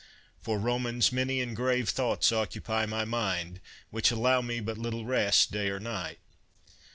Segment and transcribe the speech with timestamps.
[0.41, 3.61] For, Romans, many and grave thoughts occupy my mind,
[3.91, 6.17] which allow me but little rest day or night.